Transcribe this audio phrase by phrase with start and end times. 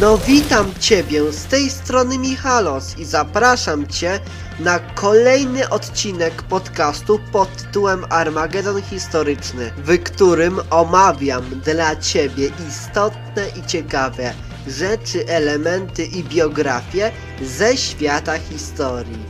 [0.00, 4.20] No witam Ciebie, z tej strony Michalos i zapraszam Cię
[4.60, 13.66] na kolejny odcinek podcastu pod tytułem Armagedon Historyczny, w którym omawiam dla Ciebie istotne i
[13.66, 14.34] ciekawe
[14.66, 17.12] rzeczy, elementy i biografie
[17.42, 19.24] ze świata historii.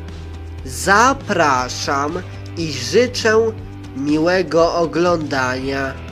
[0.65, 2.13] Zapraszam
[2.57, 3.53] i życzę
[3.97, 6.08] miłego oglądania.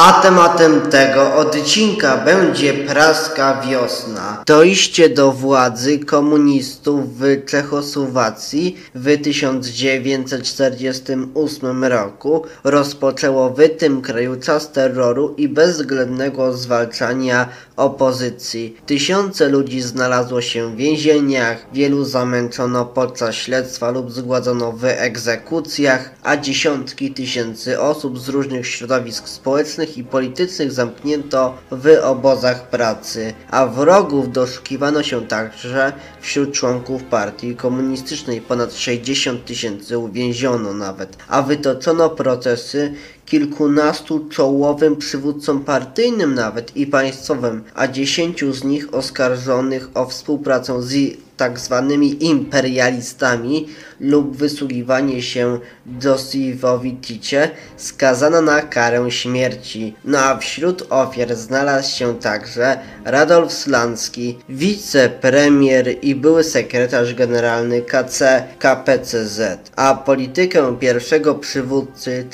[0.00, 4.42] A tematem tego odcinka będzie praska wiosna.
[4.46, 15.34] Dojście do władzy komunistów w Czechosłowacji w 1948 roku rozpoczęło w tym kraju czas terroru
[15.36, 18.76] i bezwzględnego zwalczania opozycji.
[18.86, 26.36] Tysiące ludzi znalazło się w więzieniach, wielu zamęczono podczas śledztwa lub zgładzono w egzekucjach, a
[26.36, 34.32] dziesiątki tysięcy osób z różnych środowisk społecznych i politycznych zamknięto w obozach pracy, a wrogów
[34.32, 38.40] doszukiwano się także wśród członków partii komunistycznej.
[38.40, 42.94] Ponad 60 tysięcy uwięziono nawet, a wytoczono procesy
[43.28, 51.18] kilkunastu czołowym przywódcom partyjnym nawet i państwowym, a dziesięciu z nich oskarżonych o współpracę z
[51.38, 53.68] tak zwanymi imperialistami
[54.00, 55.58] lub wysługiwanie się
[56.04, 59.94] Josifowi Ticie skazano na karę śmierci.
[60.04, 68.44] No a wśród ofiar znalazł się także Radolf Slanski, wicepremier i były sekretarz generalny KC
[68.58, 69.40] KPCZ,
[69.76, 72.26] a politykę pierwszego przywódcy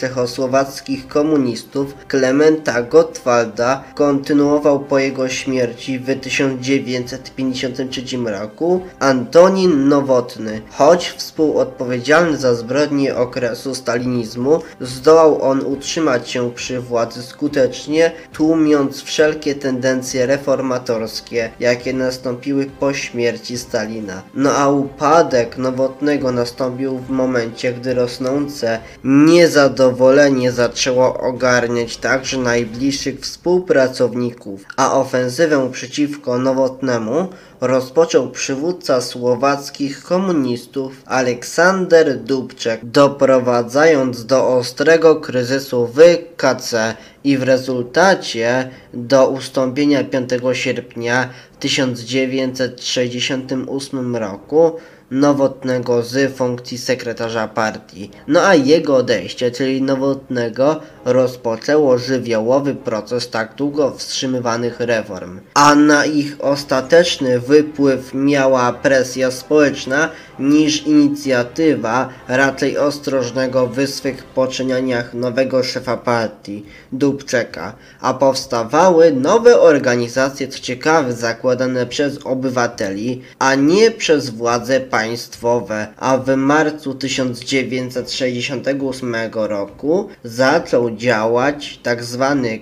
[0.84, 10.62] czechosłowackich komunistów Klementa Gottwalda kontynuował po jego śmierci w 1953 roku Antonin Nowotny.
[10.70, 19.54] Choć współodpowiedzialny za zbrodnie okresu stalinizmu, zdołał on utrzymać się przy władzy skutecznie, tłumiąc wszelkie
[19.54, 24.22] tendencje reformatorskie, jakie nastąpiły po śmierci Stalina.
[24.34, 30.73] No a upadek Nowotnego nastąpił w momencie, gdy rosnące niezadowolenie zaczęło
[31.20, 37.28] ogarniać także najbliższych współpracowników, a ofensywę przeciwko Nowotnemu
[37.60, 45.98] rozpoczął przywódca słowackich komunistów Aleksander Dubczek, doprowadzając do ostrego kryzysu w
[46.36, 51.28] KC i w rezultacie do ustąpienia 5 sierpnia
[51.60, 54.72] 1968 roku
[55.10, 58.10] Nowotnego z funkcji sekretarza partii.
[58.28, 65.41] No a jego odejście, czyli Nowotnego, rozpoczęło żywiołowy proces tak długo wstrzymywanych reform.
[65.54, 75.15] A na ich ostateczny wypływ miała presja społeczna niż inicjatywa raczej ostrożnego w swych poczynieniach
[75.15, 84.31] nowego szefa partii, Dubczeka, a powstawały nowe organizacje, ciekawe, zakładane przez obywateli, a nie przez
[84.31, 91.81] władze państwowe, a w marcu 1968 roku zaczął działać.
[91.82, 92.05] Tak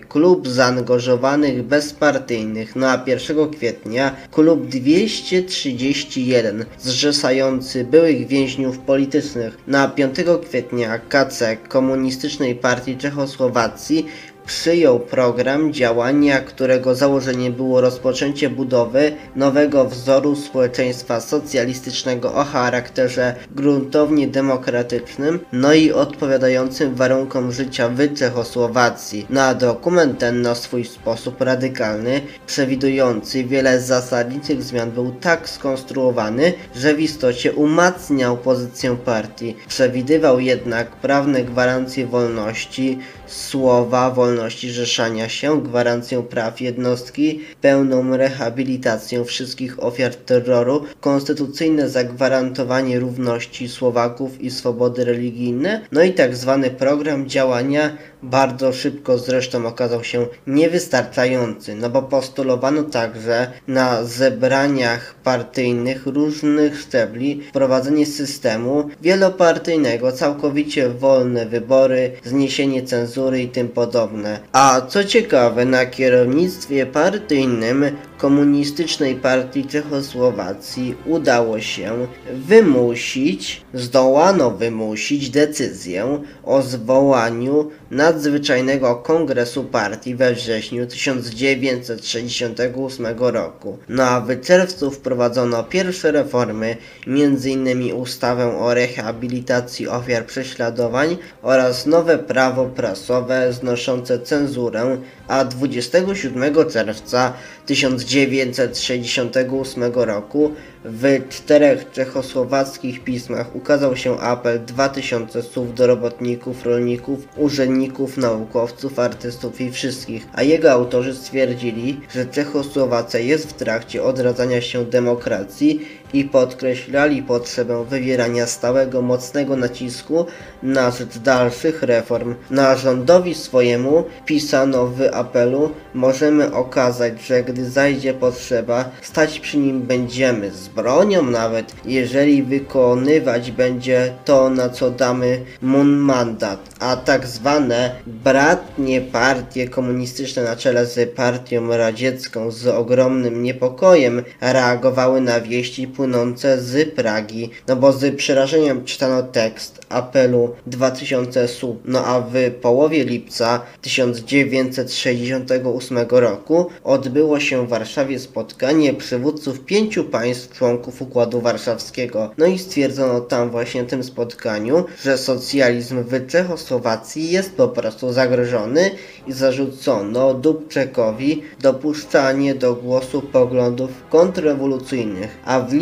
[0.08, 9.58] Klub Zaangażowanych Bezpartyjnych, no a 1 kwietnia Klub 231 zrzeszający byłych więźniów politycznych.
[9.66, 10.16] Na 5
[10.48, 14.06] kwietnia KC Komunistycznej Partii Czechosłowacji
[14.46, 24.28] przyjął program działania, którego założeniem było rozpoczęcie budowy nowego wzoru społeczeństwa socjalistycznego o charakterze gruntownie
[24.28, 29.26] demokratycznym, no i odpowiadającym warunkom życia w Czechosłowacji.
[29.30, 36.94] Na dokument ten na swój sposób radykalny, przewidujący wiele zasadniczych zmian, był tak skonstruowany, że
[36.94, 39.56] w istocie umacniał pozycję partii.
[39.68, 44.31] Przewidywał jednak prawne gwarancje wolności, słowa, wolności
[44.72, 54.50] rzeszania się, gwarancję praw jednostki, pełną rehabilitację wszystkich ofiar terroru, konstytucyjne zagwarantowanie równości Słowaków i
[54.50, 61.90] swobody religijne, no i tak zwany program działania bardzo szybko zresztą okazał się niewystarczający, no
[61.90, 72.82] bo postulowano także na zebraniach partyjnych różnych szczebli wprowadzenie systemu wielopartyjnego, całkowicie wolne wybory, zniesienie
[72.82, 74.40] cenzury i tym podobne.
[74.52, 77.84] A co ciekawe, na kierownictwie partyjnym
[78.18, 90.34] komunistycznej partii Czechosłowacji udało się wymusić, zdołano wymusić decyzję o zwołaniu nadzwyczajnego kongresu partii we
[90.34, 93.78] wrześniu 1968 roku.
[93.88, 97.94] No a w czerwcu wprowadzono pierwsze reformy, m.in.
[97.94, 104.96] ustawę o rehabilitacji ofiar prześladowań oraz nowe prawo prasowe znoszące cenzurę,
[105.32, 107.32] a 27 czerwca
[107.66, 110.52] 1968 roku
[110.84, 119.60] w czterech czechosłowackich pismach ukazał się apel 2000 słów do robotników, rolników, urzędników, naukowców, artystów
[119.60, 125.80] i wszystkich, a jego autorzy stwierdzili, że Czechosłowacja jest w trakcie odradzania się demokracji
[126.12, 130.26] i podkreślali potrzebę wywierania stałego, mocnego nacisku
[130.62, 132.34] na rzecz dalszych reform.
[132.50, 139.82] Na rządowi swojemu pisano w apelu możemy okazać, że gdy zajdzie potrzeba, stać przy nim
[139.82, 146.60] będziemy, z bronią nawet, jeżeli wykonywać będzie to, na co damy mu mandat.
[146.80, 155.20] A tak zwane bratnie partie komunistyczne na czele z partią radziecką z ogromnym niepokojem reagowały
[155.20, 162.06] na wieści płynące z Pragi, no bo z przerażeniem czytano tekst apelu 2000 słów, no
[162.06, 171.02] a w połowie lipca 1968 roku odbyło się w Warszawie spotkanie przywódców pięciu państw członków
[171.02, 172.30] Układu Warszawskiego.
[172.38, 178.12] No i stwierdzono tam właśnie w tym spotkaniu, że socjalizm w Czechosłowacji jest po prostu
[178.12, 178.90] zagrożony
[179.26, 185.72] i zarzucono Dubczekowi dopuszczanie do głosu poglądów kontrrewolucyjnych, a w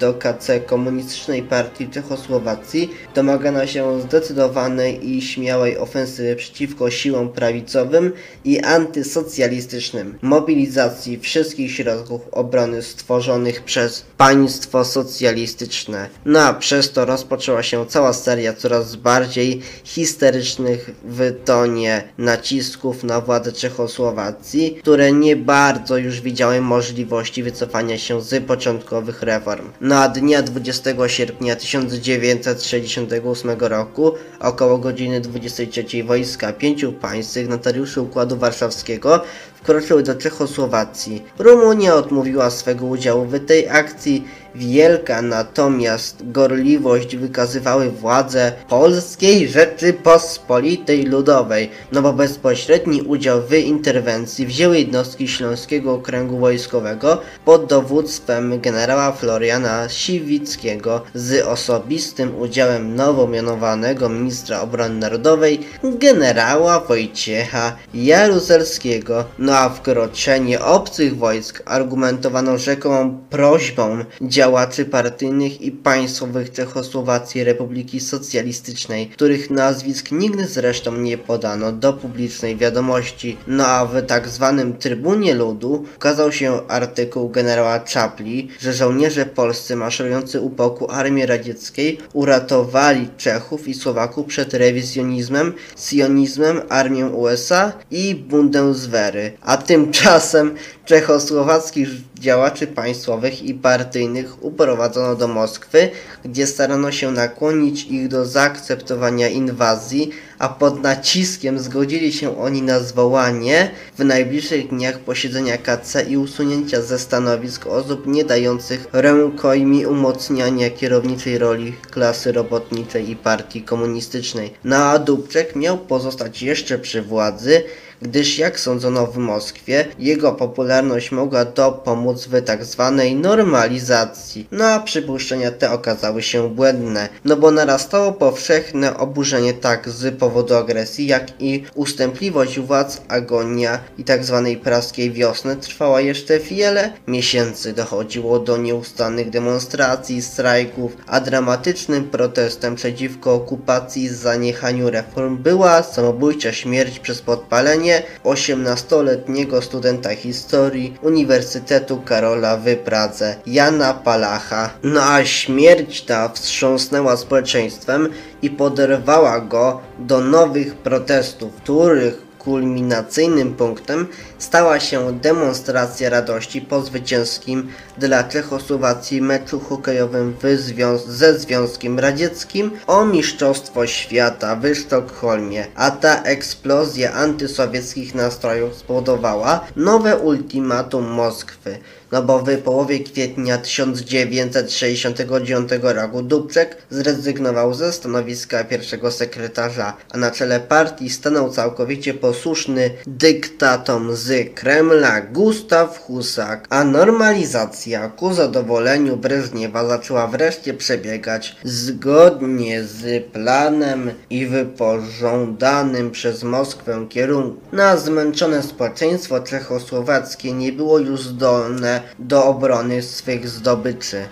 [0.00, 8.12] do KC Komunistycznej Partii Czechosłowacji domagano się zdecydowanej i śmiałej ofensywy przeciwko siłom prawicowym
[8.44, 16.08] i antysocjalistycznym, mobilizacji wszystkich środków obrony stworzonych przez państwo socjalistyczne.
[16.24, 23.20] No a przez to rozpoczęła się cała seria coraz bardziej histerycznych w tonie nacisków na
[23.20, 29.33] władzę Czechosłowacji, które nie bardzo już widziały możliwości wycofania się z początkowych reform.
[29.80, 39.22] Na dnia 20 sierpnia 1968 roku, około godziny 23 wojska pięciu państw sygnatariuszy Układu Warszawskiego
[39.54, 41.24] wkroczyły do Czechosłowacji.
[41.38, 44.24] Rumunia odmówiła swego udziału w tej akcji,
[44.54, 54.78] wielka natomiast gorliwość wykazywały władze Polskiej Rzeczypospolitej Ludowej, no bo bezpośredni udział w interwencji wzięły
[54.78, 64.60] jednostki Śląskiego Okręgu Wojskowego pod dowództwem generała Floriana Siwickiego z osobistym udziałem nowo mianowanego ministra
[64.60, 69.24] obrony narodowej generała Wojciecha Jaruzelskiego.
[69.38, 74.04] No a wkroczenie obcych wojsk argumentowano rzekomą prośbą
[74.44, 82.56] działaczy partyjnych i państwowych Czechosłowacji Republiki Socjalistycznej, których nazwisk nigdy zresztą nie podano do publicznej
[82.56, 83.36] wiadomości.
[83.46, 89.76] No a w tak zwanym Trybunie Ludu ukazał się artykuł generała Czapli, że żołnierze polscy
[89.76, 98.14] maszerujący u boku armii radzieckiej uratowali Czechów i Słowaków przed rewizjonizmem, sionizmem, armią USA i
[98.14, 99.32] Bundeswehry.
[99.40, 100.54] A tymczasem
[100.84, 101.88] czechosłowackich
[102.18, 105.90] działaczy państwowych i partyjnych uprowadzono do Moskwy,
[106.24, 112.80] gdzie starano się nakłonić ich do zaakceptowania inwazji, a pod naciskiem zgodzili się oni na
[112.80, 120.70] zwołanie w najbliższych dniach posiedzenia KC i usunięcia ze stanowisk osób nie dających rękojmi umocniania
[120.70, 124.54] kierowniczej roli klasy robotniczej i partii komunistycznej.
[124.64, 127.62] No a Dubczek miał pozostać jeszcze przy władzy,
[128.02, 134.48] gdyż jak sądzono w Moskwie, jego popularność mogła dopomóc w tak zwanej normalizacji.
[134.52, 140.54] No a przypuszczenia te okazały się błędne, no bo narastało powszechne oburzenie tak z powodu
[140.54, 147.72] agresji, jak i ustępliwość władz, agonia i tak zwanej praskiej wiosny trwała jeszcze wiele miesięcy.
[147.72, 156.52] Dochodziło do nieustannych demonstracji, strajków, a dramatycznym protestem przeciwko okupacji i zaniechaniu reform była samobójcza
[156.52, 164.70] śmierć przez podpalenie 18-letniego studenta historii Uniwersytetu Karola w Pradze, Jana Palacha.
[164.82, 168.08] No a śmierć ta wstrząsnęła społeczeństwem
[168.44, 174.06] i poderwała go do nowych protestów, których kulminacyjnym punktem
[174.38, 183.04] stała się demonstracja radości po zwycięskim dla Czechosłowacji meczu hokejowym związ ze Związkiem Radzieckim o
[183.04, 191.78] Mistrzostwo Świata w Sztokholmie, a ta eksplozja antysowieckich nastrojów spowodowała nowe ultimatum Moskwy.
[192.12, 200.30] No bo w połowie kwietnia 1969 roku Dubczek zrezygnował ze stanowiska pierwszego sekretarza, a na
[200.30, 207.83] czele partii stanął całkowicie posłuszny dyktatom z Kremla Gustaw Husak, a normalizacja
[208.16, 217.60] ku zadowoleniu Breżniewa zaczęła wreszcie przebiegać zgodnie z planem i w pożądanym przez Moskwę kierunku.
[217.72, 224.26] Na zmęczone społeczeństwo czechosłowackie nie było już zdolne do obrony swych zdobyczy.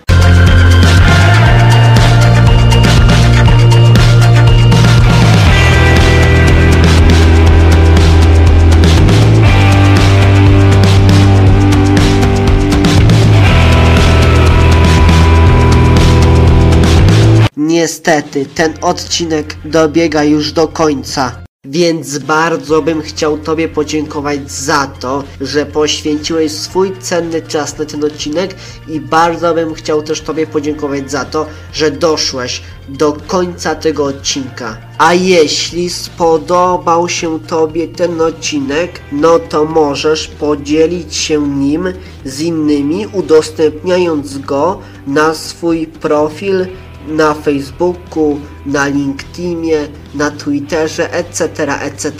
[17.72, 21.42] Niestety, ten odcinek dobiega już do końca.
[21.64, 28.04] Więc bardzo bym chciał Tobie podziękować za to, że poświęciłeś swój cenny czas na ten
[28.04, 28.54] odcinek
[28.88, 34.76] i bardzo bym chciał też Tobie podziękować za to, że doszłeś do końca tego odcinka.
[34.98, 41.92] A jeśli spodobał się Tobie ten odcinek, no to możesz podzielić się nim
[42.24, 46.66] z innymi, udostępniając go na swój profil
[47.08, 51.48] na Facebooku, na LinkedInie, na Twitterze, etc.,
[51.80, 52.10] etc.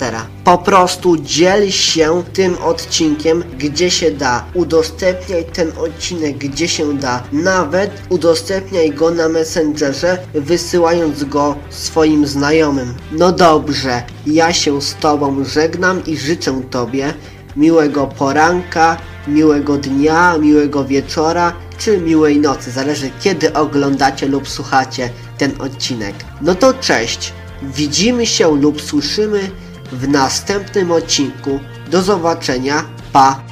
[0.44, 4.44] Po prostu dziel się tym odcinkiem, gdzie się da.
[4.54, 7.22] Udostępniaj ten odcinek, gdzie się da.
[7.32, 12.94] Nawet udostępniaj go na Messengerze, wysyłając go swoim znajomym.
[13.12, 17.14] No dobrze, ja się z Tobą żegnam i życzę Tobie
[17.56, 18.96] miłego poranka,
[19.28, 26.14] miłego dnia, miłego wieczora czy miłej nocy, zależy kiedy oglądacie lub słuchacie ten odcinek.
[26.40, 29.50] No to cześć, widzimy się lub słyszymy
[29.92, 31.60] w następnym odcinku.
[31.90, 33.51] Do zobaczenia, pa!